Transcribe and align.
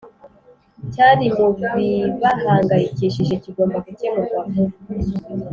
cyari 0.93 1.25
mu 1.37 1.47
bibahangayikishije 1.75 3.33
kigomba 3.43 3.77
gukemurwa 3.85 4.39
vuba. 4.51 4.73